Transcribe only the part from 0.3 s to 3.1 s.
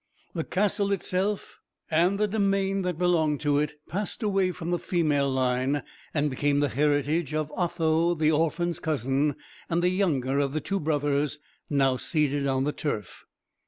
The castle itself and the demesne that